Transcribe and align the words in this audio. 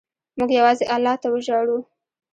موږ 0.37 0.49
یوازې 0.59 0.85
الله 0.95 1.13
ته 1.21 1.27
وژاړو. 1.31 1.77